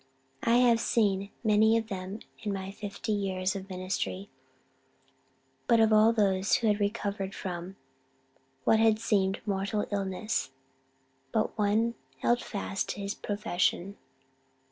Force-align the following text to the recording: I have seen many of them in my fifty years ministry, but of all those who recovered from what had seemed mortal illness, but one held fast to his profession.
I 0.41 0.55
have 0.57 0.79
seen 0.79 1.29
many 1.43 1.77
of 1.77 1.85
them 1.89 2.21
in 2.39 2.51
my 2.51 2.71
fifty 2.71 3.11
years 3.11 3.53
ministry, 3.69 4.31
but 5.67 5.79
of 5.79 5.93
all 5.93 6.11
those 6.11 6.55
who 6.55 6.73
recovered 6.73 7.35
from 7.35 7.75
what 8.63 8.79
had 8.79 8.97
seemed 8.97 9.41
mortal 9.45 9.85
illness, 9.91 10.49
but 11.31 11.55
one 11.55 11.93
held 12.17 12.41
fast 12.41 12.89
to 12.89 12.99
his 12.99 13.13
profession. 13.13 13.95